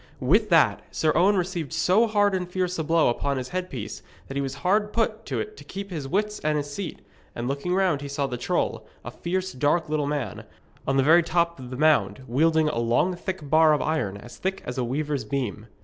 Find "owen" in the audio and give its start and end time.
1.13-1.37